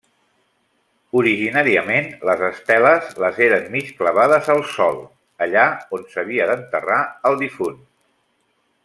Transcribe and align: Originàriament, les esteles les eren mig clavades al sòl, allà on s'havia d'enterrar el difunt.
Originàriament, 1.19 2.07
les 2.29 2.41
esteles 2.47 3.11
les 3.25 3.37
eren 3.49 3.69
mig 3.75 3.91
clavades 4.01 4.49
al 4.55 4.65
sòl, 4.73 4.99
allà 5.47 5.67
on 5.99 6.09
s'havia 6.15 6.49
d'enterrar 6.53 6.99
el 7.31 7.39
difunt. 7.47 7.79